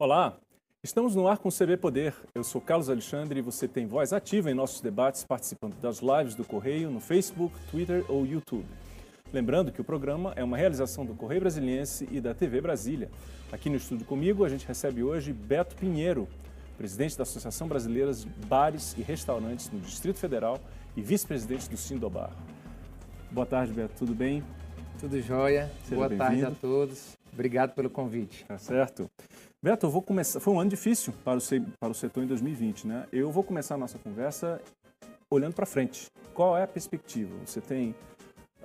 [0.00, 0.38] Olá,
[0.80, 2.14] estamos no ar com o CB Poder.
[2.32, 6.36] Eu sou Carlos Alexandre e você tem voz ativa em nossos debates participando das lives
[6.36, 8.64] do Correio no Facebook, Twitter ou YouTube.
[9.32, 13.10] Lembrando que o programa é uma realização do Correio Brasiliense e da TV Brasília.
[13.50, 16.28] Aqui no estúdio comigo a gente recebe hoje Beto Pinheiro,
[16.76, 20.60] presidente da Associação Brasileira de Bares e Restaurantes no Distrito Federal
[20.96, 22.30] e vice-presidente do Sindobar.
[23.32, 24.44] Boa tarde, Beto, tudo bem?
[25.00, 25.68] Tudo jóia.
[25.82, 27.18] Seja Boa tarde a todos.
[27.32, 28.44] Obrigado pelo convite.
[28.44, 29.10] Tá certo.
[29.60, 30.38] Beto, eu vou começar.
[30.38, 31.42] Foi um ano difícil para o,
[31.80, 33.06] para o setor em 2020, né?
[33.12, 34.60] Eu vou começar a nossa conversa
[35.28, 36.06] olhando para frente.
[36.32, 37.34] Qual é a perspectiva?
[37.44, 37.92] Você tem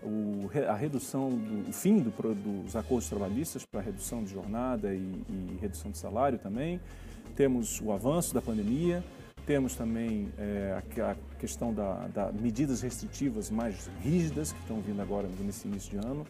[0.04, 5.00] o, a redução, do, o fim do, dos acordos trabalhistas para redução de jornada e,
[5.00, 6.80] e, redução de salário também.
[7.36, 9.04] Temos o avanço da pandemia,
[9.48, 15.28] temos também é, a, questão das da medidas restritivas mais rígidas que estão vindo agora
[15.40, 16.24] nesse início de ano.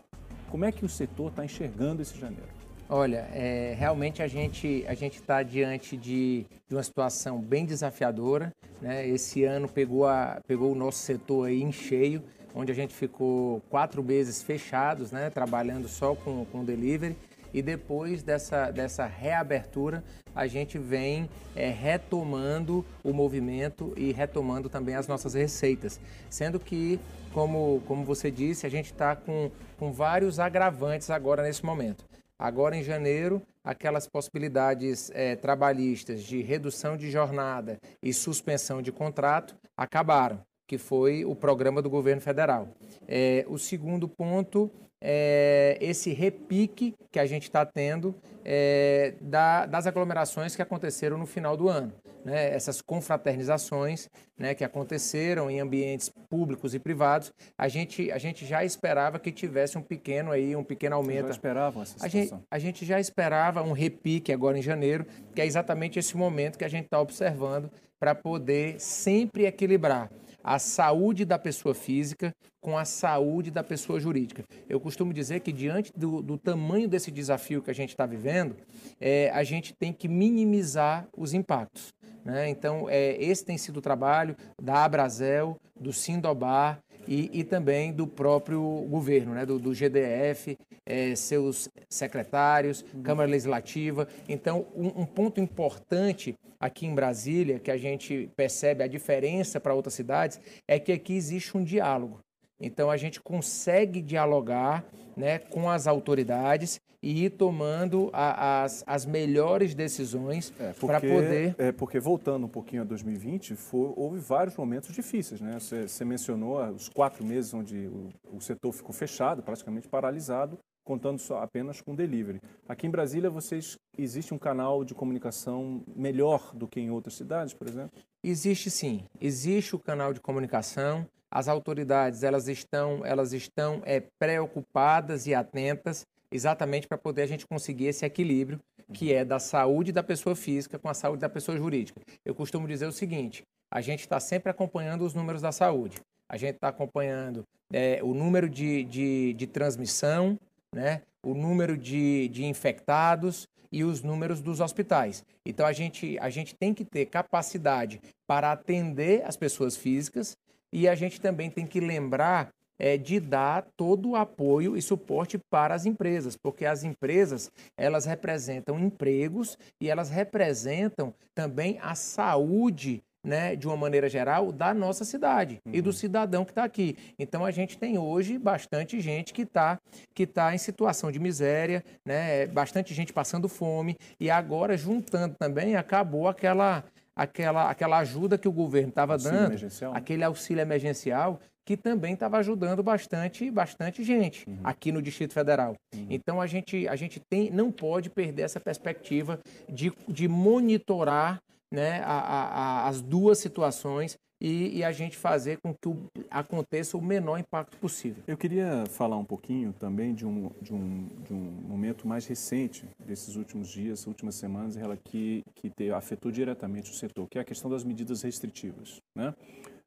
[0.49, 2.62] Como é que o setor está enxergando esse janeiro?
[2.95, 8.53] Olha, é, realmente a gente a gente está diante de, de, uma situação bem desafiadora.
[8.79, 9.07] Né?
[9.07, 12.21] Esse ano pegou, a, pegou o nosso setor aí em cheio,
[12.53, 15.31] onde a gente ficou quatro meses fechados, né?
[15.31, 17.17] trabalhando só com, com delivery.
[17.51, 20.03] E depois dessa, dessa reabertura,
[20.35, 25.99] a gente vem é, retomando o movimento e retomando também as nossas receitas.
[26.29, 26.99] Sendo que,
[27.33, 32.12] como, como você disse, a gente está com, com vários agravantes agora nesse momento.
[32.43, 39.55] Agora, em janeiro, aquelas possibilidades é, trabalhistas de redução de jornada e suspensão de contrato
[39.77, 42.67] acabaram, que foi o programa do governo federal.
[43.07, 44.69] É, o segundo ponto
[45.01, 51.25] é esse repique que a gente está tendo é, da, das aglomerações que aconteceram no
[51.25, 51.93] final do ano
[52.23, 58.45] né, essas confraternizações né, que aconteceram em ambientes públicos e privados, a gente, a gente
[58.45, 61.27] já esperava que tivesse um pequeno aí, um pequeno aumento.
[61.27, 62.09] Já esperavam essa situação?
[62.09, 65.05] A gente, a gente já esperava um repique agora em janeiro,
[65.35, 70.09] que é exatamente esse momento que a gente está observando para poder sempre equilibrar
[70.43, 74.43] a saúde da pessoa física com a saúde da pessoa jurídica.
[74.69, 78.55] Eu costumo dizer que, diante do, do tamanho desse desafio que a gente está vivendo,
[78.99, 81.93] é, a gente tem que minimizar os impactos.
[82.23, 82.49] Né?
[82.49, 88.07] Então, é, esse tem sido o trabalho da Abrazel, do Sindobar e, e também do
[88.07, 89.45] próprio governo, né?
[89.45, 93.03] do, do GDF, é, seus secretários, uhum.
[93.03, 94.07] Câmara Legislativa.
[94.27, 99.73] Então, um, um ponto importante aqui em Brasília, que a gente percebe a diferença para
[99.73, 102.22] outras cidades, é que aqui existe um diálogo.
[102.59, 109.05] Então a gente consegue dialogar né, com as autoridades e ir tomando a, as, as
[109.05, 111.53] melhores decisões é, para poder.
[111.57, 115.41] É, porque voltando um pouquinho a 2020, foi, houve vários momentos difíceis.
[115.41, 115.59] Né?
[115.59, 121.19] Você, você mencionou os quatro meses onde o, o setor ficou fechado, praticamente paralisado, contando
[121.19, 122.39] só apenas com delivery.
[122.67, 127.53] Aqui em Brasília, vocês existe um canal de comunicação melhor do que em outras cidades,
[127.53, 127.91] por exemplo?
[128.23, 129.03] Existe sim.
[129.19, 136.05] Existe o canal de comunicação as autoridades elas estão, elas estão é, preocupadas e atentas
[136.31, 138.59] exatamente para poder a gente conseguir esse equilíbrio
[138.93, 141.99] que é da saúde da pessoa física com a saúde da pessoa jurídica.
[142.23, 145.99] Eu costumo dizer o seguinte: a gente está sempre acompanhando os números da saúde,
[146.29, 150.39] a gente está acompanhando é, o número de, de, de transmissão,
[150.71, 155.25] né, o número de, de infectados e os números dos hospitais.
[155.43, 160.37] Então a gente, a gente tem que ter capacidade para atender as pessoas físicas
[160.73, 165.37] e a gente também tem que lembrar é, de dar todo o apoio e suporte
[165.37, 173.03] para as empresas, porque as empresas elas representam empregos e elas representam também a saúde
[173.23, 175.73] né, de uma maneira geral, da nossa cidade uhum.
[175.73, 175.93] e do uhum.
[175.93, 176.97] cidadão que está aqui.
[177.17, 179.79] Então a gente tem hoje bastante gente que está
[180.13, 185.75] que tá em situação de miséria, né, bastante gente passando fome, e agora, juntando também,
[185.75, 186.83] acabou aquela
[187.15, 189.95] aquela, aquela ajuda que o governo estava dando, emergencial.
[189.95, 194.59] aquele auxílio emergencial, que também estava ajudando bastante, bastante gente uhum.
[194.63, 195.75] aqui no Distrito Federal.
[195.95, 196.07] Uhum.
[196.09, 199.39] Então a gente, a gente tem, não pode perder essa perspectiva
[199.69, 201.39] de, de monitorar
[201.71, 205.97] né, a, a, a, as duas situações e, e, a gente fazer com que o,
[206.29, 208.21] aconteça o menor impacto possível.
[208.27, 212.85] Eu queria falar um pouquinho também de um, de um, de um momento mais recente
[212.99, 214.75] desses últimos dias, últimas semanas,
[215.05, 218.97] que, que te, afetou diretamente o setor, que é a questão das medidas restritivas.
[219.15, 219.33] Né?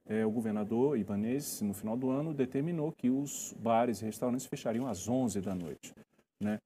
[0.08, 4.88] É, o governador Ibanez, no final do ano, determinou que os bares e restaurantes fechariam
[4.88, 5.92] às 11 da noite.
[6.42, 6.56] Né?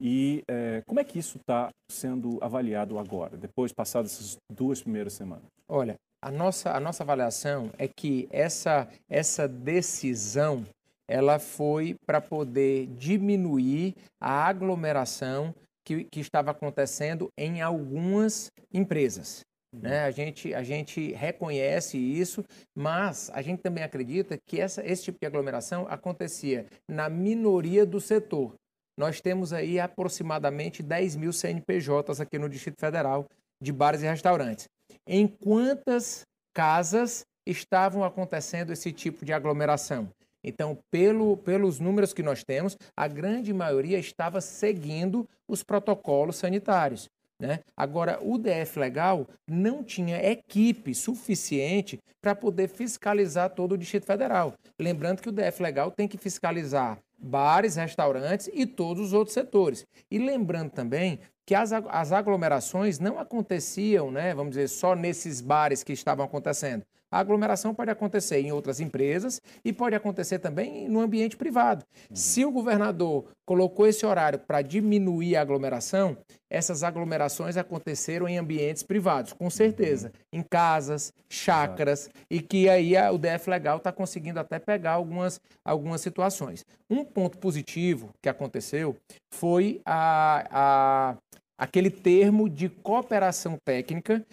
[0.00, 5.12] E é, como é que isso está sendo avaliado agora, depois passadas essas duas primeiras
[5.12, 5.46] semanas?
[5.68, 10.66] Olha, a nossa, a nossa avaliação é que essa, essa decisão
[11.08, 15.54] ela foi para poder diminuir a aglomeração
[15.86, 19.42] que, que estava acontecendo em algumas empresas.
[19.72, 20.00] Né?
[20.00, 22.44] A, gente, a gente reconhece isso,
[22.76, 28.00] mas a gente também acredita que essa, esse tipo de aglomeração acontecia na minoria do
[28.00, 28.54] setor.
[28.98, 33.26] Nós temos aí aproximadamente 10 mil CNPJs aqui no Distrito Federal
[33.62, 34.66] de bares e restaurantes.
[35.06, 36.22] Em quantas
[36.54, 40.08] casas estavam acontecendo esse tipo de aglomeração?
[40.42, 47.08] Então, pelo, pelos números que nós temos, a grande maioria estava seguindo os protocolos sanitários.
[47.40, 47.60] Né?
[47.76, 54.54] Agora, o DF Legal não tinha equipe suficiente para poder fiscalizar todo o Distrito Federal.
[54.78, 59.84] Lembrando que o DF Legal tem que fiscalizar bares, restaurantes e todos os outros setores.
[60.10, 65.84] E lembrando também que as, as aglomerações não aconteciam, né, vamos dizer, só nesses bares
[65.84, 66.84] que estavam acontecendo.
[67.10, 71.84] A aglomeração pode acontecer em outras empresas e pode acontecer também no ambiente privado.
[72.10, 72.16] Uhum.
[72.16, 76.16] Se o governador colocou esse horário para diminuir a aglomeração,
[76.50, 80.40] essas aglomerações aconteceram em ambientes privados, com certeza, uhum.
[80.40, 82.18] em casas, chácaras, Exato.
[82.28, 86.64] e que aí a, o DF Legal está conseguindo até pegar algumas, algumas situações.
[86.90, 88.96] Um ponto positivo que aconteceu
[89.32, 91.16] foi a, a
[91.58, 94.24] aquele termo de cooperação técnica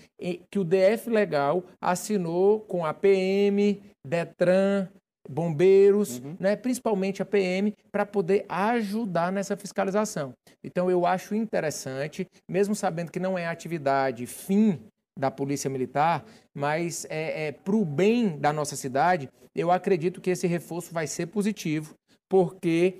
[0.50, 4.88] que o DF Legal assinou com a PM, Detran,
[5.30, 6.36] bombeiros, uhum.
[6.40, 10.34] né, principalmente a PM, para poder ajudar nessa fiscalização.
[10.64, 14.80] Então eu acho interessante, mesmo sabendo que não é atividade fim
[15.18, 20.32] da Polícia Militar, mas é, é para o bem da nossa cidade, eu acredito que
[20.32, 21.94] esse reforço vai ser positivo
[22.34, 22.96] porque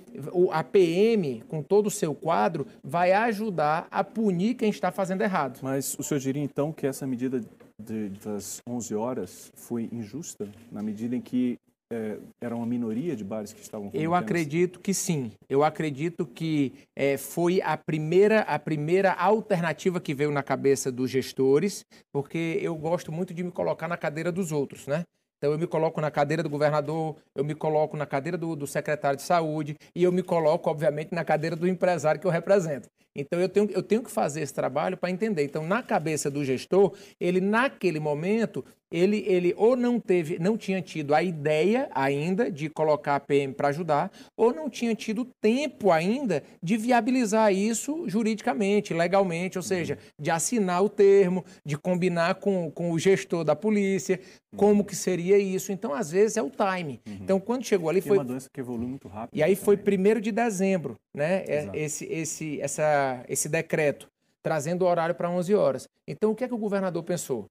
[0.52, 5.58] a PM, com todo o seu quadro, vai ajudar a punir quem está fazendo errado.
[5.60, 7.40] Mas o senhor diria então que essa medida
[7.76, 11.58] de, das 11 horas foi injusta, na medida em que
[11.92, 15.32] é, era uma minoria de bares que estavam Eu acredito que sim.
[15.48, 21.10] Eu acredito que é, foi a primeira, a primeira alternativa que veio na cabeça dos
[21.10, 25.02] gestores, porque eu gosto muito de me colocar na cadeira dos outros, né?
[25.38, 28.66] Então eu me coloco na cadeira do governador, eu me coloco na cadeira do, do
[28.66, 32.88] secretário de saúde e eu me coloco, obviamente, na cadeira do empresário que eu represento.
[33.16, 35.44] Então eu tenho, eu tenho que fazer esse trabalho para entender.
[35.44, 40.80] Então, na cabeça do gestor, ele naquele momento, ele, ele ou não teve, não tinha
[40.80, 45.90] tido a ideia ainda de colocar a PM para ajudar, ou não tinha tido tempo
[45.90, 52.70] ainda de viabilizar isso juridicamente, legalmente, ou seja, de assinar o termo, de combinar com,
[52.70, 54.20] com o gestor da polícia,
[54.56, 55.72] como que seria isso.
[55.72, 57.00] Então, às vezes, é o time.
[57.06, 57.18] Uhum.
[57.20, 58.16] Então, quando chegou ali, foi.
[58.16, 59.36] uma doença que evolui muito rápido.
[59.36, 61.44] E aí foi primeiro de dezembro, né?
[61.46, 64.08] É, esse, esse, essa, esse decreto,
[64.42, 65.88] trazendo o horário para 11 horas.
[66.06, 67.46] Então, o que é que o governador pensou?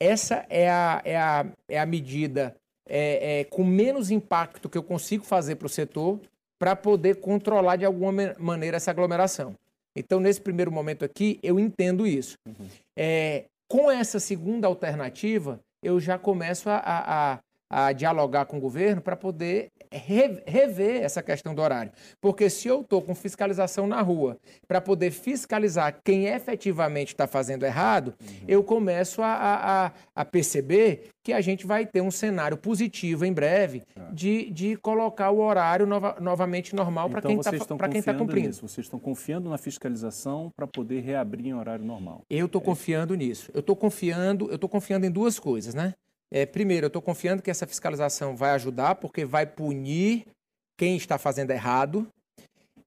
[0.00, 2.54] Essa é a, é a, é a medida
[2.88, 6.20] é, é, com menos impacto que eu consigo fazer para o setor
[6.58, 9.54] para poder controlar de alguma maneira essa aglomeração.
[9.94, 12.36] Então, nesse primeiro momento aqui, eu entendo isso.
[12.46, 12.68] Uhum.
[12.96, 17.38] É, com essa segunda alternativa, eu já começo a, a, a
[17.94, 21.92] dialogar com o governo para poder rever essa questão do horário.
[22.20, 27.64] Porque se eu estou com fiscalização na rua para poder fiscalizar quem efetivamente está fazendo
[27.64, 28.44] errado, uhum.
[28.46, 33.32] eu começo a, a, a, perceber que a gente vai ter um cenário positivo em
[33.32, 34.08] breve tá.
[34.12, 38.48] de, de colocar o horário nova, novamente normal para então, quem está quem tá cumprindo.
[38.48, 38.68] Nisso.
[38.68, 42.22] Vocês estão confiando na fiscalização para poder reabrir em horário normal.
[42.28, 43.50] Eu estou é confiando nisso.
[43.54, 45.94] Eu estou confiando, eu estou confiando em duas coisas, né?
[46.30, 50.26] É, primeiro, eu estou confiando que essa fiscalização vai ajudar, porque vai punir
[50.78, 52.06] quem está fazendo errado.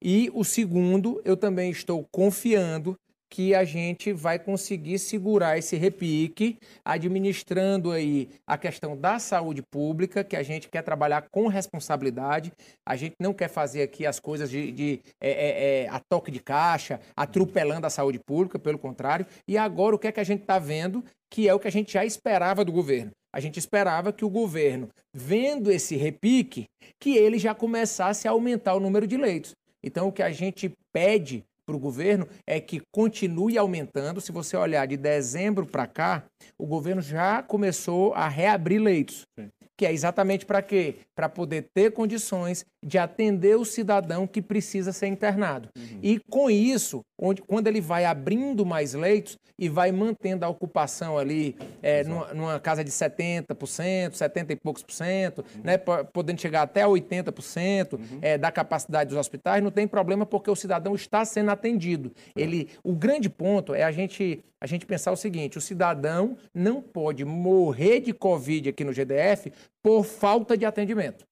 [0.00, 2.96] E o segundo, eu também estou confiando
[3.32, 10.22] que a gente vai conseguir segurar esse repique, administrando aí a questão da saúde pública,
[10.22, 12.52] que a gente quer trabalhar com responsabilidade.
[12.86, 16.30] A gente não quer fazer aqui as coisas de, de é, é, é, a toque
[16.30, 19.26] de caixa, atropelando a saúde pública, pelo contrário.
[19.48, 21.72] E agora o que é que a gente está vendo, que é o que a
[21.72, 23.12] gente já esperava do governo.
[23.34, 26.66] A gente esperava que o governo, vendo esse repique,
[27.00, 29.52] que ele já começasse a aumentar o número de leitos.
[29.82, 34.20] Então, o que a gente pede para o governo é que continue aumentando.
[34.20, 36.24] Se você olhar de dezembro para cá,
[36.58, 39.22] o governo já começou a reabrir leitos.
[39.38, 39.48] Sim
[39.82, 40.96] que é exatamente para quê?
[41.12, 45.68] Para poder ter condições de atender o cidadão que precisa ser internado.
[45.76, 45.98] Uhum.
[46.00, 51.16] E com isso, onde, quando ele vai abrindo mais leitos e vai mantendo a ocupação
[51.16, 55.62] ali é, numa, numa, casa de 70%, 70 e poucos por cento, uhum.
[55.62, 58.00] né, podendo chegar até 80% uhum.
[58.20, 62.12] é, da capacidade dos hospitais, não tem problema porque o cidadão está sendo atendido.
[62.34, 66.80] Ele, o grande ponto é a gente a gente pensar o seguinte: o cidadão não
[66.80, 69.52] pode morrer de Covid aqui no GDF
[69.82, 71.24] por falta de atendimento.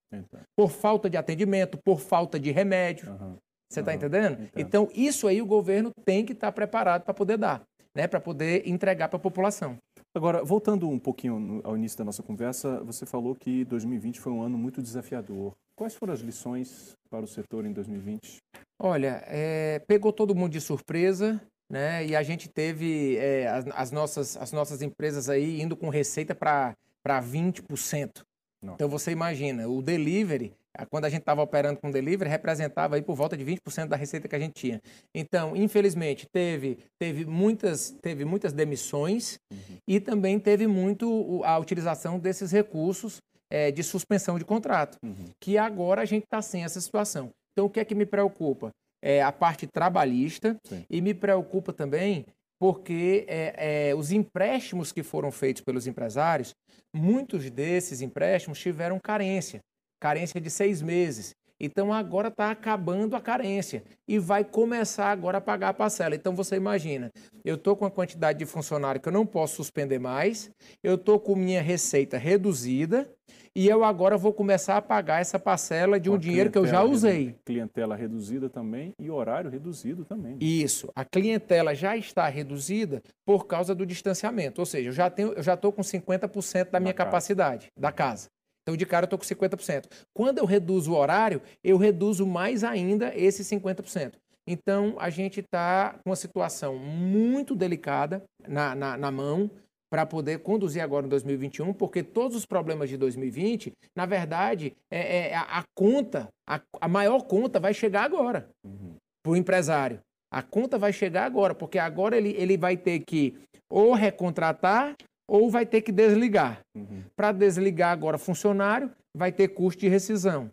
[0.56, 3.10] Por falta de atendimento, por falta de remédio.
[3.10, 3.36] Uhum.
[3.70, 4.32] Você está uhum, entendendo?
[4.32, 4.50] Entendo.
[4.56, 7.62] Então, isso aí o governo tem que estar tá preparado para poder dar,
[7.94, 8.08] né?
[8.08, 9.76] para poder entregar para a população.
[10.12, 14.42] Agora, voltando um pouquinho ao início da nossa conversa, você falou que 2020 foi um
[14.42, 15.52] ano muito desafiador.
[15.76, 18.38] Quais foram as lições para o setor em 2020?
[18.76, 22.04] Olha, é, pegou todo mundo de surpresa, né?
[22.04, 26.34] E a gente teve é, as, as, nossas, as nossas empresas aí indo com receita
[26.34, 26.74] para
[27.06, 28.22] 20%.
[28.60, 28.74] Não.
[28.74, 30.52] Então você imagina, o delivery,
[30.90, 34.28] quando a gente estava operando com delivery, representava aí por volta de 20% da receita
[34.28, 34.80] que a gente tinha.
[35.14, 39.76] Então, infelizmente, teve, teve, muitas, teve muitas demissões uhum.
[39.86, 45.26] e também teve muito a utilização desses recursos é, de suspensão de contrato, uhum.
[45.40, 47.30] que agora a gente está sem essa situação.
[47.52, 48.70] Então, o que é que me preocupa?
[49.02, 50.84] É a parte trabalhista Sim.
[50.88, 52.24] e me preocupa também
[52.60, 56.54] porque é, é, os empréstimos que foram feitos pelos empresários,
[56.94, 59.60] muitos desses empréstimos tiveram carência,
[60.00, 61.36] carência de seis meses.
[61.60, 66.14] Então agora está acabando a carência e vai começar agora a pagar a parcela.
[66.14, 67.12] Então você imagina,
[67.44, 70.50] eu estou com a quantidade de funcionário que eu não posso suspender mais,
[70.82, 73.06] eu estou com minha receita reduzida
[73.54, 76.82] e eu agora vou começar a pagar essa parcela de um dinheiro que eu já
[76.82, 77.34] usei.
[77.44, 80.32] Clientela reduzida também e horário reduzido também.
[80.32, 80.38] Né?
[80.40, 80.88] Isso.
[80.94, 84.62] A clientela já está reduzida por causa do distanciamento.
[84.62, 87.06] Ou seja, eu já tenho, eu já estou com 50% da minha casa.
[87.10, 88.28] capacidade da casa.
[88.70, 89.86] Então, de cara, eu estou com 50%.
[90.14, 94.14] Quando eu reduzo o horário, eu reduzo mais ainda esses 50%.
[94.46, 99.50] Então, a gente está com uma situação muito delicada na, na, na mão
[99.92, 105.30] para poder conduzir agora em 2021, porque todos os problemas de 2020, na verdade, é,
[105.30, 108.94] é a, conta, a, a, maior conta vai chegar agora uhum.
[109.22, 109.98] para o empresário.
[110.32, 113.36] A conta vai chegar agora, porque agora ele, ele vai ter que
[113.68, 114.94] ou recontratar
[115.30, 116.60] ou vai ter que desligar.
[116.74, 117.04] Uhum.
[117.14, 120.50] Para desligar agora funcionário, vai ter custo de rescisão.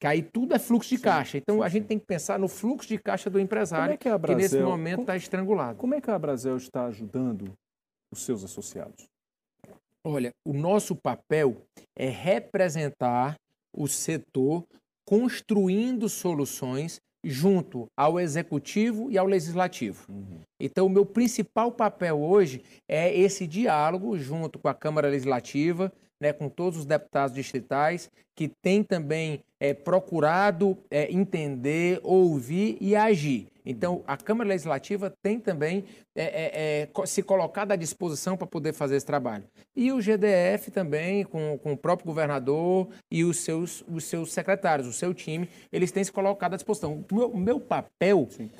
[0.00, 1.38] Que aí tudo é fluxo de sim, caixa.
[1.38, 1.88] Então sim, a gente sim.
[1.88, 5.02] tem que pensar no fluxo de caixa do empresário, é que, Brasel, que, nesse momento
[5.02, 5.78] está estrangulado.
[5.78, 7.52] Como é que a Brasil está ajudando
[8.12, 9.06] os seus associados?
[10.02, 13.36] Olha, o nosso papel é representar
[13.72, 14.66] o setor
[15.04, 20.04] construindo soluções junto ao executivo e ao legislativo.
[20.08, 20.40] Uhum.
[20.58, 26.32] Então, o meu principal papel hoje é esse diálogo junto com a Câmara Legislativa, né,
[26.32, 33.48] com todos os deputados distritais, que têm também é, procurado é, entender, ouvir e agir.
[33.64, 35.84] Então, a Câmara Legislativa tem também
[36.14, 39.44] é, é, é se colocado à disposição para poder fazer esse trabalho.
[39.76, 44.88] E o GDF também, com, com o próprio governador e os seus, os seus secretários,
[44.88, 47.04] o seu time, eles têm se colocado à disposição.
[47.10, 48.50] O meu, meu papel Sim.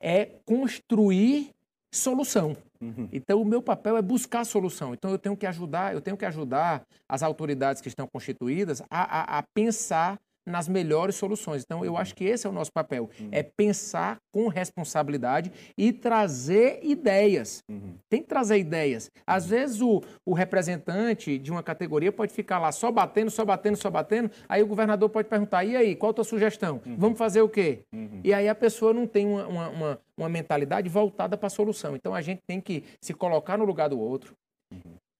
[0.00, 1.50] é construir
[1.92, 2.56] solução.
[2.80, 3.08] Uhum.
[3.12, 4.94] Então, o meu papel é buscar solução.
[4.94, 9.36] Então, eu tenho que ajudar, eu tenho que ajudar as autoridades que estão constituídas a,
[9.36, 11.62] a, a pensar nas melhores soluções.
[11.62, 13.28] Então, eu acho que esse é o nosso papel, uhum.
[13.30, 17.62] é pensar com responsabilidade e trazer ideias.
[17.68, 17.94] Uhum.
[18.08, 19.10] Tem que trazer ideias.
[19.26, 19.50] Às uhum.
[19.50, 23.90] vezes, o, o representante de uma categoria pode ficar lá só batendo, só batendo, só
[23.90, 26.80] batendo, aí o governador pode perguntar, e aí, qual a tua sugestão?
[26.84, 26.96] Uhum.
[26.96, 27.80] Vamos fazer o quê?
[27.92, 28.20] Uhum.
[28.24, 31.94] E aí a pessoa não tem uma, uma, uma, uma mentalidade voltada para a solução.
[31.94, 34.34] Então, a gente tem que se colocar no lugar do outro,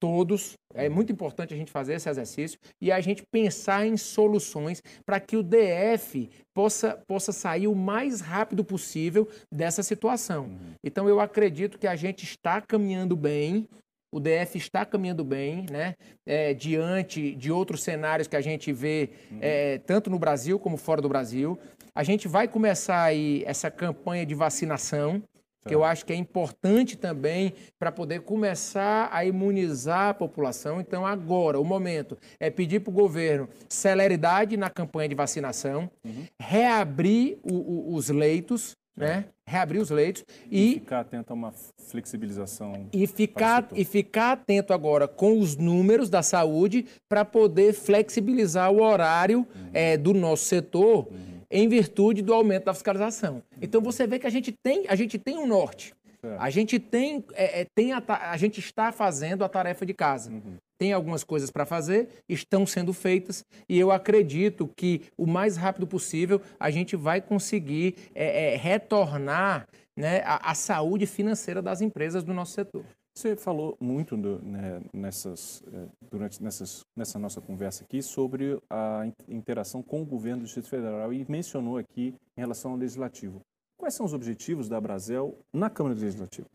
[0.01, 0.55] todos.
[0.75, 5.19] É muito importante a gente fazer esse exercício e a gente pensar em soluções para
[5.19, 10.45] que o DF possa, possa sair o mais rápido possível dessa situação.
[10.45, 10.75] Uhum.
[10.85, 13.67] Então, eu acredito que a gente está caminhando bem.
[14.15, 15.95] O DF está caminhando bem, né?
[16.27, 19.39] É, diante de outros cenários que a gente vê, uhum.
[19.41, 21.59] é, tanto no Brasil como fora do Brasil.
[21.95, 25.23] A gente vai começar aí essa campanha de vacinação
[25.67, 30.81] que eu acho que é importante também para poder começar a imunizar a população.
[30.81, 36.25] Então, agora, o momento é pedir para o governo celeridade na campanha de vacinação, uhum.
[36.41, 39.27] reabrir o, o, os leitos, né?
[39.47, 41.53] Reabrir os leitos e, e, ficar atento a uma
[41.87, 42.89] flexibilização.
[42.93, 48.83] E ficar, e ficar atento agora com os números da saúde para poder flexibilizar o
[48.83, 49.71] horário uhum.
[49.73, 51.07] é, do nosso setor.
[51.11, 53.43] Uhum em virtude do aumento da fiscalização.
[53.61, 55.95] Então você vê que a gente tem, a gente tem um norte.
[56.39, 60.31] A gente tem, é, é, tem a, a, gente está fazendo a tarefa de casa.
[60.31, 60.57] Uhum.
[60.77, 65.87] Tem algumas coisas para fazer, estão sendo feitas, e eu acredito que o mais rápido
[65.87, 72.23] possível a gente vai conseguir é, é retornar né, a, a saúde financeira das empresas
[72.23, 72.85] do nosso setor.
[73.19, 79.05] Você falou muito do, né, nessas, eh, durante nessas, nessa nossa conversa aqui sobre a
[79.29, 83.41] interação com o governo do Distrito Federal e mencionou aqui em relação ao Legislativo.
[83.77, 86.47] Quais são os objetivos da Brasel na Câmara Legislativa?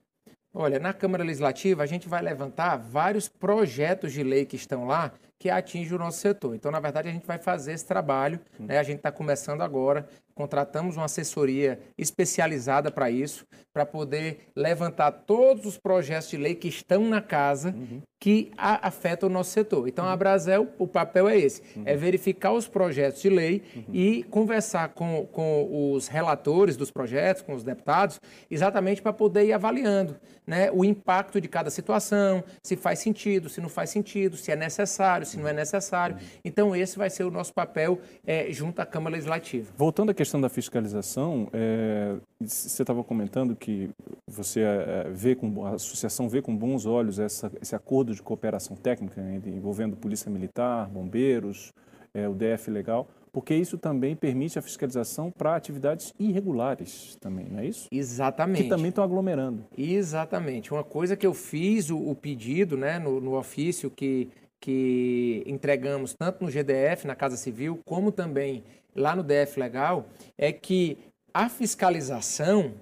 [0.53, 5.11] Olha, na Câmara Legislativa a gente vai levantar vários projetos de lei que estão lá
[5.43, 6.55] que atinge o nosso setor.
[6.55, 8.39] Então, na verdade, a gente vai fazer esse trabalho.
[8.57, 8.77] Né?
[8.77, 15.65] A gente está começando agora, contratamos uma assessoria especializada para isso, para poder levantar todos
[15.65, 18.01] os projetos de lei que estão na casa uhum.
[18.21, 19.85] que a, afetam o nosso setor.
[19.89, 21.83] Então, a Brasel, o papel é esse, uhum.
[21.85, 23.83] é verificar os projetos de lei uhum.
[23.91, 28.17] e conversar com, com os relatores dos projetos, com os deputados,
[28.49, 33.61] exatamente para poder ir avaliando né, o impacto de cada situação, se faz sentido, se
[33.61, 36.17] não faz sentido, se é necessário, se não é necessário.
[36.43, 39.71] Então, esse vai ser o nosso papel é, junto à Câmara Legislativa.
[39.77, 43.89] Voltando à questão da fiscalização, é, você estava comentando que
[44.27, 48.75] você é, vê com, a associação vê com bons olhos essa, esse acordo de cooperação
[48.75, 51.73] técnica envolvendo Polícia Militar, bombeiros,
[52.13, 57.59] é, o DF Legal porque isso também permite a fiscalização para atividades irregulares também, não
[57.59, 57.87] é isso?
[57.91, 58.61] Exatamente.
[58.61, 59.65] Que também estão aglomerando.
[59.75, 60.71] Exatamente.
[60.71, 64.29] Uma coisa que eu fiz o, o pedido né, no, no ofício que,
[64.63, 68.63] que entregamos tanto no GDF, na Casa Civil, como também
[68.95, 70.05] lá no DF Legal,
[70.37, 70.97] é que
[71.33, 72.75] a fiscalização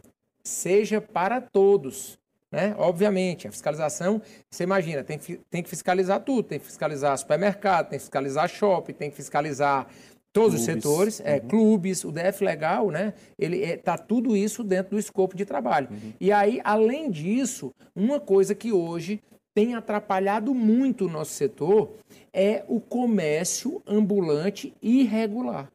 [0.44, 2.20] seja para todos.
[2.52, 2.76] Né?
[2.78, 7.98] Obviamente, a fiscalização, você imagina, tem, tem que fiscalizar tudo, tem que fiscalizar supermercado, tem
[7.98, 9.88] que fiscalizar shopping, tem que fiscalizar
[10.32, 10.68] Todos clubes.
[10.68, 11.48] os setores, é, uhum.
[11.50, 13.14] clubes, o DF Legal, né?
[13.38, 15.90] Ele está é, tá tudo isso dentro do escopo de trabalho.
[15.92, 16.14] Uhum.
[16.22, 19.22] E aí, além disso, uma coisa que hoje
[19.54, 21.92] tem atrapalhado muito o nosso setor
[22.34, 25.70] é o comércio ambulante irregular.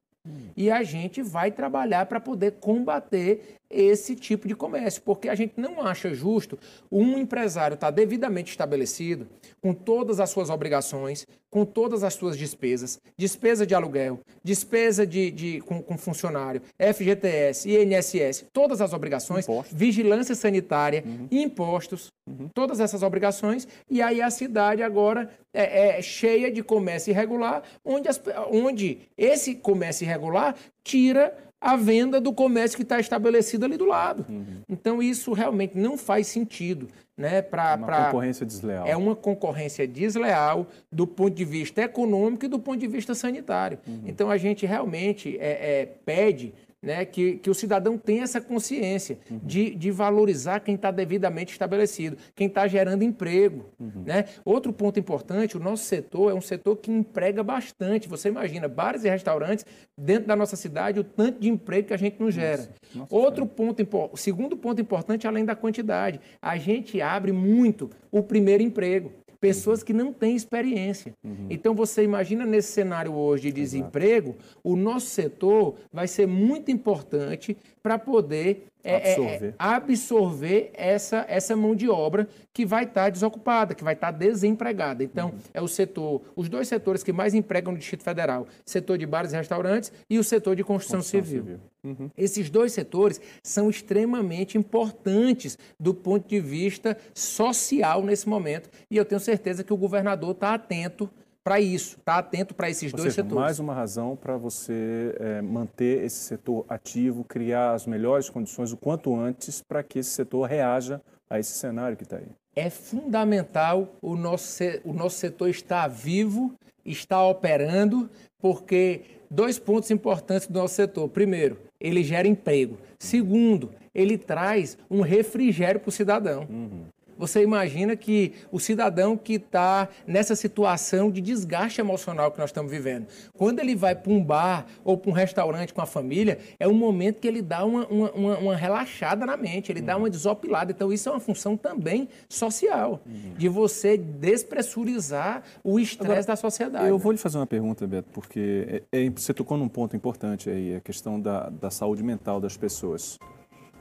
[0.56, 5.54] E a gente vai trabalhar para poder combater esse tipo de comércio, porque a gente
[5.56, 6.58] não acha justo
[6.90, 9.28] um empresário estar tá devidamente estabelecido,
[9.60, 11.26] com todas as suas obrigações,
[11.56, 17.66] com todas as suas despesas, despesa de aluguel, despesa de, de com, com, funcionário, FGTS,
[17.70, 19.74] INSS, todas as obrigações, impostos.
[19.74, 21.26] vigilância sanitária, uhum.
[21.30, 22.50] impostos, uhum.
[22.52, 28.06] todas essas obrigações, e aí a cidade agora é, é cheia de comércio irregular, onde,
[28.06, 28.20] as,
[28.50, 31.34] onde esse comércio irregular tira
[31.66, 34.24] a venda do comércio que está estabelecido ali do lado.
[34.28, 34.62] Uhum.
[34.68, 36.88] Então, isso realmente não faz sentido.
[37.18, 38.04] Né, pra, uma pra...
[38.04, 38.86] concorrência desleal.
[38.86, 43.78] É uma concorrência desleal do ponto de vista econômico e do ponto de vista sanitário.
[43.88, 44.02] Uhum.
[44.04, 46.52] Então, a gente realmente é, é, pede
[46.86, 49.40] né, que, que o cidadão tenha essa consciência uhum.
[49.42, 53.66] de, de valorizar quem está devidamente estabelecido, quem está gerando emprego.
[53.80, 54.04] Uhum.
[54.06, 54.26] Né?
[54.44, 58.08] Outro ponto importante, o nosso setor é um setor que emprega bastante.
[58.08, 59.66] Você imagina, bares e restaurantes
[59.98, 62.58] dentro da nossa cidade, o tanto de emprego que a gente não gera.
[62.58, 67.90] Nossa, nossa Outro ponto, o segundo ponto importante, além da quantidade, a gente abre muito
[68.12, 71.14] o primeiro emprego pessoas que não têm experiência.
[71.22, 71.46] Uhum.
[71.50, 74.60] Então você imagina nesse cenário hoje de desemprego, Exato.
[74.62, 81.24] o nosso setor vai ser muito importante para poder é, é, absorver, é, absorver essa,
[81.28, 85.02] essa mão de obra que vai estar tá desocupada, que vai estar tá desempregada.
[85.02, 85.38] Então, uhum.
[85.52, 89.32] é o setor, os dois setores que mais empregam no Distrito Federal, setor de bares
[89.32, 91.42] e restaurantes e o setor de construção, construção civil.
[91.42, 91.60] civil.
[91.84, 92.10] Uhum.
[92.16, 98.70] Esses dois setores são extremamente importantes do ponto de vista social nesse momento.
[98.90, 101.10] E eu tenho certeza que o governador está atento
[101.46, 103.40] para isso, está atento para esses Ou dois seja, setores.
[103.40, 108.76] Mais uma razão para você é, manter esse setor ativo, criar as melhores condições o
[108.76, 112.26] quanto antes para que esse setor reaja a esse cenário que está aí.
[112.56, 116.52] É fundamental o nosso, o nosso setor estar vivo,
[116.84, 121.08] estar operando, porque dois pontos importantes do nosso setor.
[121.08, 122.76] Primeiro, ele gera emprego.
[122.98, 126.44] Segundo, ele traz um refrigério para o cidadão.
[126.50, 126.86] Uhum.
[127.18, 132.70] Você imagina que o cidadão que está nessa situação de desgaste emocional que nós estamos
[132.70, 136.68] vivendo, quando ele vai para um bar ou para um restaurante com a família, é
[136.68, 139.86] um momento que ele dá uma, uma, uma, relaxada na mente, ele uhum.
[139.86, 140.72] dá uma desopilada.
[140.72, 143.34] Então, isso é uma função também social, uhum.
[143.36, 146.88] de você despressurizar o estresse da sociedade.
[146.88, 150.50] Eu vou lhe fazer uma pergunta, Beto, porque é, é, você tocou num ponto importante
[150.50, 153.18] aí, a questão da, da saúde mental das pessoas.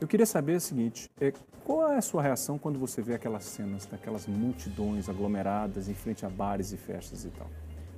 [0.00, 1.32] Eu queria saber o seguinte: é,
[1.64, 6.26] qual é a sua reação quando você vê aquelas cenas daquelas multidões aglomeradas em frente
[6.26, 7.48] a bares e festas e tal?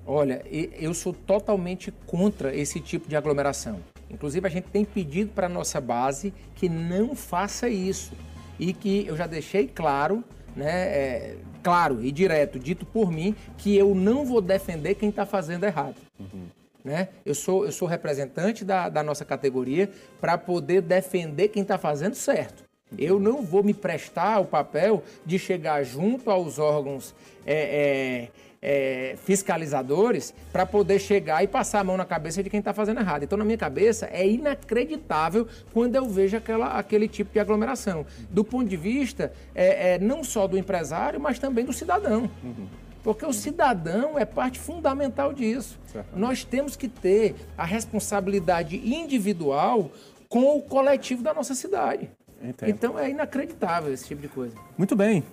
[0.06, 3.78] Olha, eu sou totalmente contra esse tipo de aglomeração.
[4.08, 8.12] Inclusive, a gente tem pedido para a nossa base que não faça isso.
[8.58, 10.24] E que eu já deixei claro,
[10.56, 15.26] né, é, claro e direto, dito por mim, que eu não vou defender quem está
[15.26, 15.96] fazendo errado.
[16.18, 16.46] Uhum.
[16.88, 17.08] Né?
[17.22, 19.90] Eu, sou, eu sou representante da, da nossa categoria
[20.22, 22.64] para poder defender quem está fazendo certo.
[22.96, 28.30] Eu não vou me prestar ao papel de chegar junto aos órgãos é,
[28.62, 32.72] é, é, fiscalizadores para poder chegar e passar a mão na cabeça de quem está
[32.72, 33.24] fazendo errado.
[33.24, 38.06] Então, na minha cabeça, é inacreditável quando eu vejo aquela, aquele tipo de aglomeração.
[38.30, 42.30] Do ponto de vista é, é, não só do empresário, mas também do cidadão.
[42.42, 42.66] Uhum.
[43.02, 45.78] Porque o cidadão é parte fundamental disso.
[46.14, 49.90] Nós temos que ter a responsabilidade individual
[50.28, 52.10] com o coletivo da nossa cidade.
[52.42, 52.68] Entendo.
[52.68, 54.54] Então é inacreditável esse tipo de coisa.
[54.76, 55.24] Muito bem.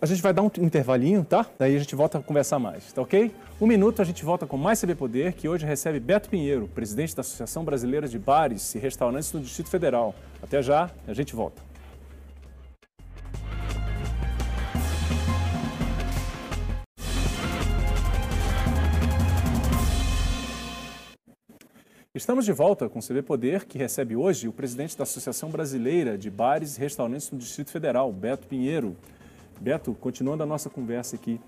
[0.00, 1.46] A gente vai dar um intervalinho, tá?
[1.58, 3.34] Daí a gente volta a conversar mais, tá ok?
[3.58, 7.16] Um minuto, a gente volta com mais CB Poder, que hoje recebe Beto Pinheiro, presidente
[7.16, 10.14] da Associação Brasileira de Bares e Restaurantes do Distrito Federal.
[10.42, 11.65] Até já, a gente volta.
[22.26, 26.18] Estamos de volta com o CB Poder, que recebe hoje o presidente da Associação Brasileira
[26.18, 28.96] de Bares e Restaurantes do Distrito Federal, Beto Pinheiro.
[29.60, 31.40] Beto, continuando a nossa conversa aqui,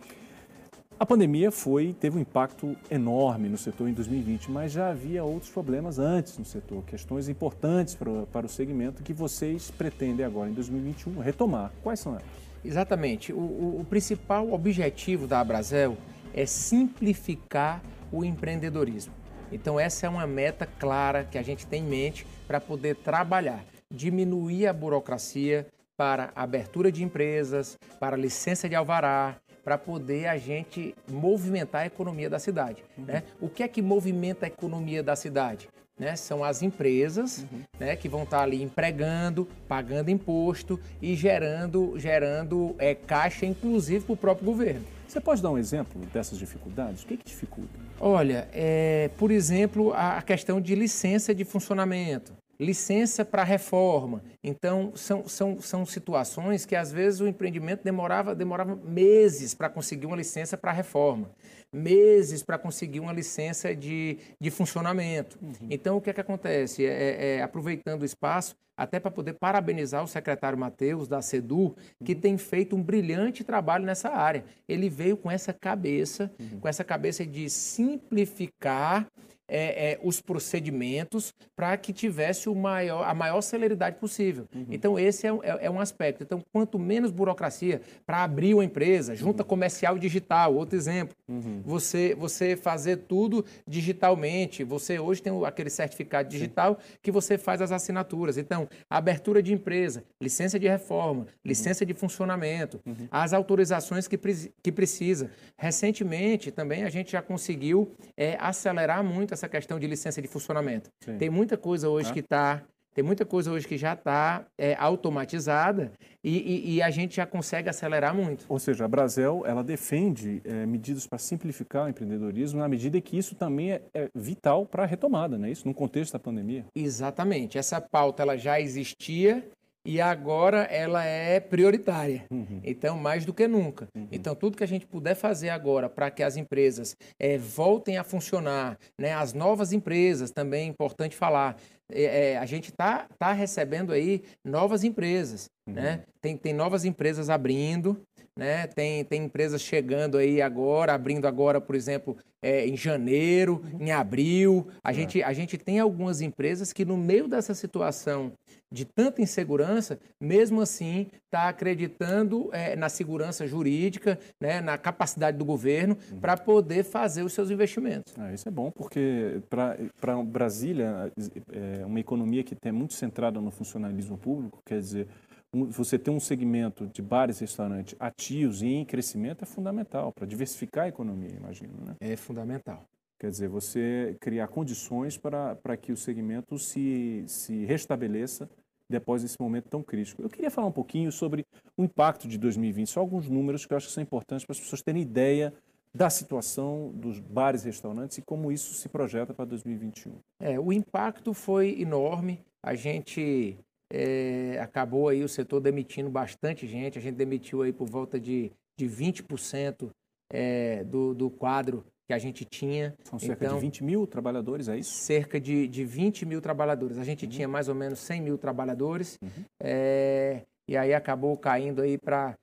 [0.97, 5.51] a pandemia foi teve um impacto enorme no setor em 2020, mas já havia outros
[5.51, 10.55] problemas antes no setor, questões importantes para, para o segmento que vocês pretendem agora em
[10.55, 11.73] 2021 retomar.
[11.83, 12.25] Quais são elas?
[12.65, 13.33] Exatamente.
[13.33, 15.97] O, o, o principal objetivo da Abrazel
[16.33, 19.18] é simplificar o empreendedorismo.
[19.51, 23.65] Então essa é uma meta clara que a gente tem em mente para poder trabalhar,
[23.91, 30.95] diminuir a burocracia, para abertura de empresas, para licença de alvará, para poder a gente
[31.11, 32.83] movimentar a economia da cidade.
[32.97, 33.05] Uhum.
[33.05, 33.23] Né?
[33.41, 35.69] O que é que movimenta a economia da cidade?
[35.99, 36.15] Né?
[36.15, 37.63] São as empresas uhum.
[37.81, 44.13] né, que vão estar ali empregando, pagando imposto e gerando, gerando é, caixa, inclusive, para
[44.13, 44.87] o próprio governo.
[45.09, 47.03] Você pode dar um exemplo dessas dificuldades?
[47.03, 47.81] O que, é que dificulta?
[47.99, 54.23] Olha, é, por exemplo, a questão de licença de funcionamento licença para reforma.
[54.43, 60.07] Então, são, são, são situações que às vezes o empreendimento demorava, demorava meses para conseguir
[60.07, 61.31] uma licença para reforma,
[61.73, 65.39] meses para conseguir uma licença de, de funcionamento.
[65.43, 65.69] Uhum.
[65.71, 66.85] Então, o que é que acontece?
[66.85, 71.75] É, é, é aproveitando o espaço, até para poder parabenizar o secretário Matheus, da SEDU,
[72.05, 72.21] que uhum.
[72.21, 74.45] tem feito um brilhante trabalho nessa área.
[74.69, 76.61] Ele veio com essa cabeça, uhum.
[76.61, 79.07] com essa cabeça de simplificar
[79.49, 84.47] é, é, os procedimentos para que tivesse maior, a maior celeridade possível.
[84.55, 84.67] Uhum.
[84.71, 86.23] Então, esse é, é, é, um aspecto.
[86.23, 89.49] Então, quanto menos burocracia para abrir uma empresa, junta uhum.
[89.49, 91.17] comercial digital, outro exemplo.
[91.27, 91.63] Uhum.
[91.65, 94.63] Você, você fazer tudo digitalmente.
[94.65, 96.99] Você hoje tem aquele certificado digital Sim.
[97.03, 98.37] que você faz as assinaturas.
[98.37, 101.27] Então, abertura de empresa, licença de reforma, uhum.
[101.45, 103.09] licença de funcionamento, uhum.
[103.11, 104.19] as autorizações que,
[104.63, 105.31] que precisa.
[105.57, 110.91] Recentemente, também, a gente já conseguiu é, acelerar muito essa questão de licença de funcionamento.
[111.05, 111.17] Sim.
[111.17, 112.13] Tem muita coisa hoje ah.
[112.13, 112.63] que está
[112.99, 115.93] tem muita coisa hoje que já está é, automatizada
[116.25, 118.45] e, e, e, a gente já consegue acelerar muito.
[118.49, 123.17] Ou seja, a Brasel ela defende é, medidas para simplificar o empreendedorismo na medida que
[123.17, 125.69] isso também é, é vital para a retomada, não é isso?
[125.69, 126.65] No contexto da pandemia.
[126.75, 127.57] Exatamente.
[127.57, 129.49] Essa pauta ela já existia
[129.89, 132.27] e agora ela é prioritária.
[132.31, 132.61] Uhum.
[132.63, 133.89] Então, mais do que nunca.
[133.97, 134.07] Uhum.
[134.13, 138.05] Então, tudo que a gente puder fazer agora para que as empresas é, voltem a
[138.05, 139.15] funcionar, né?
[139.15, 141.57] as novas empresas também é importante falar.
[141.91, 145.73] É, é, a gente está tá recebendo aí novas empresas, uhum.
[145.73, 146.03] né?
[146.21, 147.99] Tem, tem novas empresas abrindo,
[148.39, 148.69] né?
[148.69, 153.87] Tem, tem empresas chegando aí agora, abrindo agora, por exemplo, é, em janeiro, uhum.
[153.87, 154.69] em abril.
[154.83, 154.95] A, é.
[154.95, 158.33] gente, a gente tem algumas empresas que, no meio dessa situação
[158.71, 165.45] de tanta insegurança, mesmo assim está acreditando é, na segurança jurídica, né, na capacidade do
[165.45, 166.21] governo uhum.
[166.21, 168.15] para poder fazer os seus investimentos.
[168.17, 171.11] Ah, isso é bom, porque para Brasília,
[171.53, 175.09] é uma economia que é muito centrada no funcionalismo público, quer dizer,
[175.53, 180.27] você ter um segmento de bares e restaurantes ativos e em crescimento é fundamental para
[180.27, 181.73] diversificar a economia, imagino.
[181.85, 181.97] Né?
[182.01, 182.85] É fundamental.
[183.19, 188.49] Quer dizer, você criar condições para, para que o segmento se, se restabeleça
[188.89, 190.23] depois desse momento tão crítico.
[190.23, 191.45] Eu queria falar um pouquinho sobre
[191.77, 194.61] o impacto de 2020, só alguns números que eu acho que são importantes para as
[194.61, 195.53] pessoas terem ideia
[195.93, 200.13] da situação dos bares e restaurantes e como isso se projeta para 2021.
[200.41, 202.41] É, o impacto foi enorme.
[202.63, 203.59] A gente
[203.93, 206.99] é, acabou aí o setor demitindo bastante gente.
[206.99, 209.91] A gente demitiu aí por volta de, de 20%
[210.33, 212.95] é, do, do quadro que a gente tinha.
[213.05, 214.93] São cerca então, de 20 mil trabalhadores, é isso?
[214.93, 216.99] Cerca de, de 20 mil trabalhadores.
[216.99, 217.31] A gente uhum.
[217.31, 219.45] tinha mais ou menos 100 mil trabalhadores uhum.
[219.63, 222.37] é, e aí acabou caindo aí para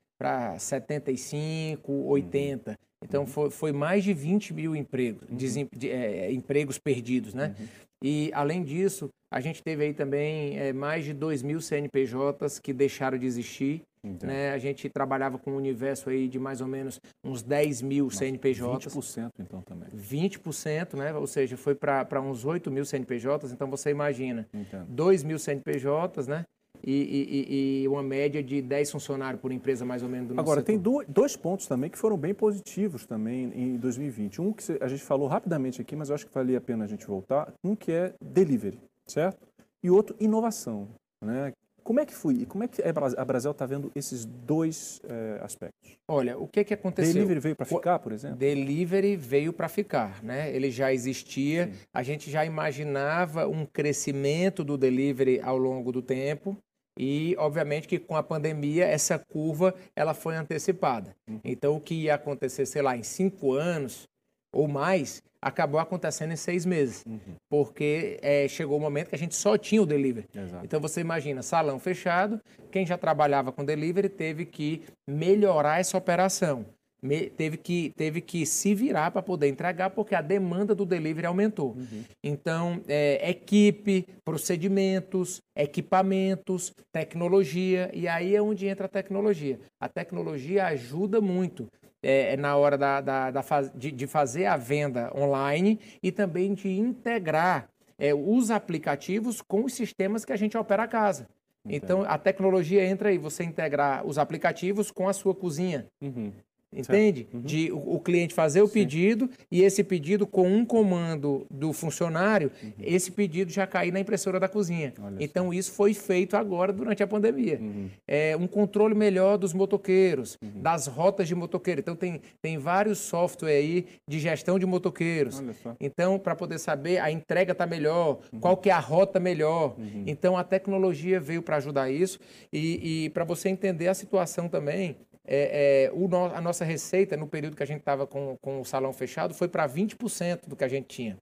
[0.57, 2.71] 75, 80.
[2.71, 2.75] Uhum.
[3.03, 3.27] Então uhum.
[3.27, 5.35] foi, foi mais de 20 mil empregos, uhum.
[5.35, 7.55] de, é, empregos perdidos, né?
[7.59, 7.67] Uhum.
[8.03, 12.71] E além disso, a gente teve aí também é, mais de 2 mil CNPJs que
[12.71, 13.81] deixaram de existir.
[14.23, 14.51] Né?
[14.53, 18.19] A gente trabalhava com um universo aí de mais ou menos uns 10 mil Nossa,
[18.19, 18.93] CNPJs.
[18.95, 19.89] 20% então também.
[19.89, 21.13] 20%, né?
[21.13, 23.51] Ou seja, foi para uns 8 mil CNPJs.
[23.51, 24.85] Então você imagina, Entendo.
[24.87, 26.45] 2 mil CNPJs, né?
[26.81, 30.61] e, e, e, uma média de 10 funcionários por empresa, mais ou menos, do Agora,
[30.61, 30.65] setor.
[30.65, 34.41] tem dois pontos também que foram bem positivos também em 2020.
[34.41, 36.87] Um que a gente falou rapidamente aqui, mas eu acho que valia a pena a
[36.87, 37.51] gente voltar.
[37.63, 39.47] Um que é delivery, certo?
[39.83, 40.87] E outro, inovação.
[41.23, 41.53] Né?
[41.85, 42.33] Como é que foi?
[42.33, 45.91] E como é que a Brasil está vendo esses dois é, aspectos?
[46.07, 47.13] Olha, o que, que aconteceu?
[47.13, 48.37] Delivery veio para ficar, por exemplo?
[48.37, 50.51] Delivery veio para ficar, né?
[50.51, 51.73] Ele já existia, Sim.
[51.93, 56.57] a gente já imaginava um crescimento do delivery ao longo do tempo.
[56.97, 61.15] E, obviamente, que com a pandemia, essa curva ela foi antecipada.
[61.29, 61.39] Uhum.
[61.43, 64.07] Então, o que ia acontecer, sei lá, em cinco anos
[64.55, 67.35] ou mais, acabou acontecendo em seis meses, uhum.
[67.49, 70.25] porque é, chegou o momento que a gente só tinha o delivery.
[70.33, 70.65] Exato.
[70.65, 72.39] Então você imagina, salão fechado,
[72.71, 76.65] quem já trabalhava com delivery teve que melhorar essa operação.
[77.03, 81.27] Me, teve, que, teve que se virar para poder entregar, porque a demanda do delivery
[81.27, 81.73] aumentou.
[81.73, 82.03] Uhum.
[82.23, 89.59] Então, é, equipe, procedimentos, equipamentos, tecnologia, e aí é onde entra a tecnologia.
[89.79, 91.67] A tecnologia ajuda muito
[92.05, 93.41] é, é, na hora da, da, da
[93.73, 99.73] de, de, fazer a venda online e também de integrar é, os aplicativos com os
[99.73, 101.27] sistemas que a gente opera a casa.
[101.67, 105.87] Então, a tecnologia entra aí, você integrar os aplicativos com a sua cozinha.
[105.99, 106.31] Uhum.
[106.75, 107.27] Entende?
[107.33, 107.41] Uhum.
[107.41, 108.73] De o, o, cliente fazer o Sim.
[108.73, 112.71] pedido e esse pedido, com um comando do funcionário, uhum.
[112.81, 114.93] esse pedido já cair na impressora da cozinha.
[115.01, 117.59] Olha então, isso foi feito agora durante a pandemia.
[117.61, 117.89] Uhum.
[118.07, 120.61] É, um controle melhor dos motoqueiros, uhum.
[120.61, 121.79] das rotas de motoqueiro.
[121.79, 125.43] Então, tem, tem vários softwares aí de gestão de motoqueiros.
[125.79, 128.39] Então, para poder saber, a entrega está melhor, uhum.
[128.39, 129.75] qual que é a rota melhor.
[129.77, 130.03] Uhum.
[130.05, 132.19] Então, a tecnologia veio para ajudar isso.
[132.51, 137.17] E, e para você entender a situação também, é, é, o no, a nossa receita
[137.17, 140.55] no período que a gente estava com, com o salão fechado foi para 20% do
[140.55, 141.17] que a gente tinha.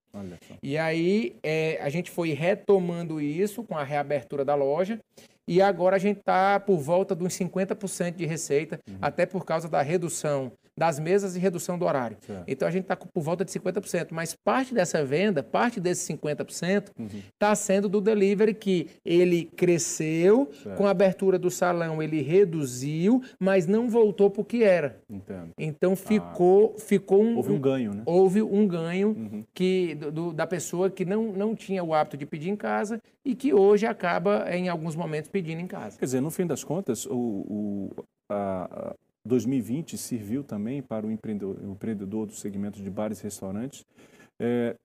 [0.62, 5.00] E aí é, a gente foi retomando isso com a reabertura da loja
[5.48, 8.98] e agora a gente está por volta de uns 50% de receita, uhum.
[9.02, 12.18] até por causa da redução das mesas e redução do horário.
[12.26, 12.44] Certo.
[12.48, 16.92] Então a gente está por volta de 50%, mas parte dessa venda, parte desses 50%,
[17.34, 17.56] está uhum.
[17.56, 20.78] sendo do delivery que ele cresceu, certo.
[20.78, 25.00] com a abertura do salão ele reduziu, mas não voltou para o que era.
[25.10, 25.52] Entendo.
[25.58, 26.80] Então ficou, ah.
[26.80, 28.04] ficou um, Houve um ganho, né?
[28.06, 29.44] Houve um ganho uhum.
[29.54, 33.36] que, do, da pessoa que não, não tinha o hábito de pedir em casa e
[33.36, 35.98] que hoje acaba, em alguns momentos, pedindo em casa.
[35.98, 37.92] Quer dizer, no fim das contas, o, o
[38.30, 43.86] a, 2020 serviu também para o empreendedor, o empreendedor do segmento de bares e restaurantes
[44.40, 44.76] é,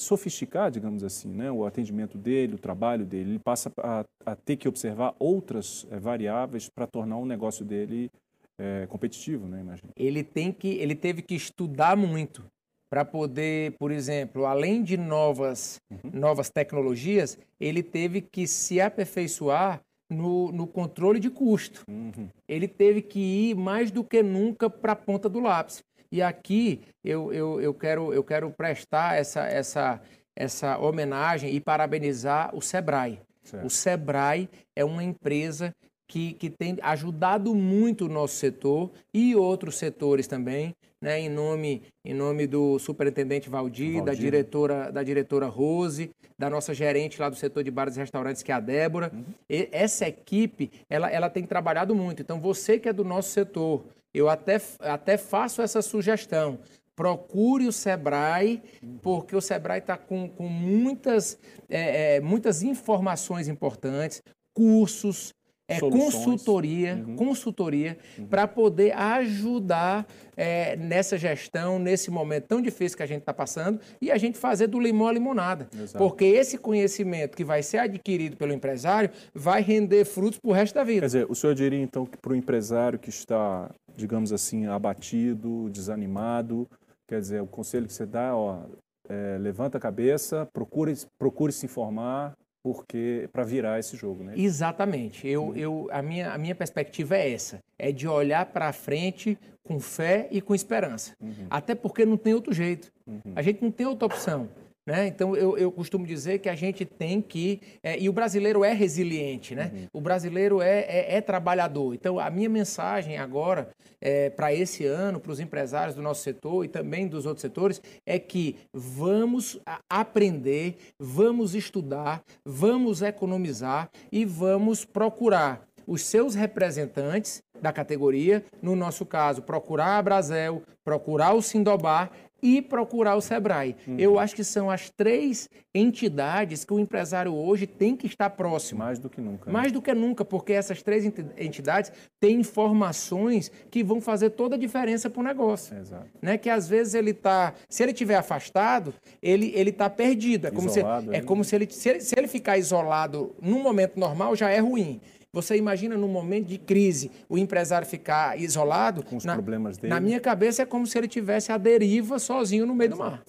[0.00, 3.30] sofisticar, digamos assim, né, o atendimento dele, o trabalho dele.
[3.32, 8.10] Ele passa a, a ter que observar outras é, variáveis para tornar o negócio dele
[8.58, 9.90] é, competitivo, né, imagina.
[9.96, 12.44] Ele tem que, ele teve que estudar muito
[12.90, 16.10] para poder, por exemplo, além de novas, uhum.
[16.12, 19.80] novas tecnologias, ele teve que se aperfeiçoar
[20.14, 21.82] no, no controle de custo.
[21.88, 22.28] Uhum.
[22.48, 25.82] Ele teve que ir mais do que nunca para a ponta do lápis.
[26.10, 30.00] E aqui eu, eu, eu, quero, eu quero prestar essa, essa,
[30.36, 33.20] essa homenagem e parabenizar o Sebrae.
[33.42, 33.66] Certo.
[33.66, 35.74] O Sebrae é uma empresa
[36.06, 41.82] que, que tem ajudado muito o nosso setor e outros setores também, né, em, nome,
[42.04, 47.28] em nome do superintendente Valdir, Valdir, da diretora, da diretora Rose, da nossa gerente lá
[47.28, 49.10] do setor de bares e restaurantes, que é a Débora.
[49.12, 49.24] Uhum.
[49.48, 52.22] E, essa equipe, ela, ela tem trabalhado muito.
[52.22, 56.58] Então, você que é do nosso setor, eu até, até faço essa sugestão
[56.96, 58.62] procure o Sebrae,
[59.02, 61.38] porque o Sebrae está com, com muitas,
[61.68, 65.34] é, é, muitas informações importantes, cursos,
[65.66, 67.16] é, consultoria, uhum.
[67.16, 68.26] consultoria uhum.
[68.26, 73.80] para poder ajudar é, nessa gestão, nesse momento tão difícil que a gente está passando,
[74.00, 75.68] e a gente fazer do limão a limonada.
[75.72, 75.98] Exato.
[75.98, 80.74] Porque esse conhecimento que vai ser adquirido pelo empresário vai render frutos para o resto
[80.74, 81.00] da vida.
[81.00, 85.70] Quer dizer, o senhor diria então que para o empresário que está, digamos assim, abatido,
[85.70, 86.68] desanimado,
[87.08, 88.64] quer dizer, o conselho que você dá, ó,
[89.08, 94.32] é, levanta a cabeça, procure, procure se informar, porque para virar esse jogo, né?
[94.34, 95.28] Exatamente.
[95.28, 95.54] Eu, uhum.
[95.56, 100.28] eu, a, minha, a minha perspectiva é essa, é de olhar para frente com fé
[100.30, 101.14] e com esperança.
[101.20, 101.46] Uhum.
[101.50, 102.90] Até porque não tem outro jeito.
[103.06, 103.20] Uhum.
[103.36, 104.48] A gente não tem outra opção.
[104.86, 105.06] Né?
[105.06, 107.60] Então, eu, eu costumo dizer que a gente tem que.
[107.82, 109.70] É, e o brasileiro é resiliente, né?
[109.72, 109.86] Uhum.
[109.94, 111.94] o brasileiro é, é, é, trabalhador.
[111.94, 116.66] Então, a minha mensagem agora é, para esse ano, para os empresários do nosso setor
[116.66, 124.84] e também dos outros setores, é que vamos aprender, vamos estudar, vamos economizar e vamos
[124.84, 132.10] procurar os seus representantes da categoria, no nosso caso, procurar a Brasel, procurar o Sindobar
[132.42, 133.76] e procurar o Sebrae.
[133.86, 133.96] Uhum.
[133.98, 138.80] Eu acho que são as três entidades que o empresário hoje tem que estar próximo.
[138.80, 139.46] Mais do que nunca.
[139.46, 139.52] Né?
[139.52, 141.04] Mais do que nunca, porque essas três
[141.36, 145.76] entidades têm informações que vão fazer toda a diferença para o negócio.
[145.76, 146.06] Exato.
[146.20, 146.36] Né?
[146.36, 150.46] Que às vezes ele está, se ele estiver afastado, ele ele está perdido.
[150.46, 153.62] É como isolado, se é como se ele, se ele se ele ficar isolado num
[153.62, 155.00] momento normal já é ruim.
[155.34, 159.02] Você imagina num momento de crise o empresário ficar isolado?
[159.02, 159.92] Com os na, problemas dele.
[159.92, 163.02] Na minha cabeça é como se ele tivesse a deriva sozinho no meio Exato.
[163.02, 163.22] do mar.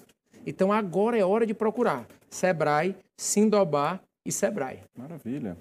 [0.46, 4.82] Então agora é hora de procurar Sebrae, Sindobá e Sebrae.
[4.96, 5.58] Maravilha.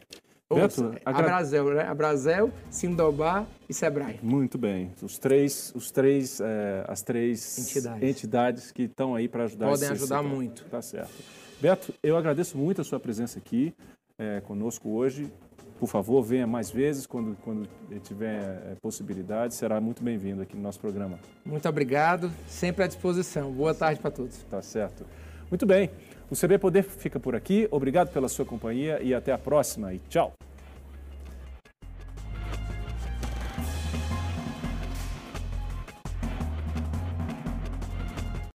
[0.52, 1.22] Beto, agra...
[1.22, 1.83] Abrazel, né?
[1.85, 4.20] Abrazel, Sindobá e Sebrae.
[4.22, 4.92] Muito bem.
[5.02, 9.70] Os três, os três, é, as três entidades, entidades que estão aí para ajudar.
[9.70, 10.66] Podem ajudar muito.
[10.66, 11.11] Tá certo.
[11.59, 13.74] Beto, eu agradeço muito a sua presença aqui
[14.18, 15.33] é, conosco hoje.
[15.78, 17.68] Por favor, venha mais vezes quando, quando
[18.02, 19.54] tiver é, possibilidade.
[19.54, 21.18] Será muito bem-vindo aqui no nosso programa.
[21.44, 22.30] Muito obrigado.
[22.48, 23.50] Sempre à disposição.
[23.50, 24.37] Boa tarde para todos.
[24.50, 25.04] Tá certo.
[25.50, 25.90] Muito bem.
[26.30, 27.68] O CB Poder fica por aqui.
[27.70, 29.92] Obrigado pela sua companhia e até a próxima.
[29.92, 30.32] E tchau.